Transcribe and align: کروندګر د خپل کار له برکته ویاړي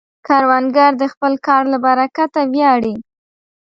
کروندګر 0.27 0.91
د 1.01 1.03
خپل 1.13 1.33
کار 1.47 1.63
له 1.71 1.77
برکته 1.85 2.39
ویاړي 2.53 2.95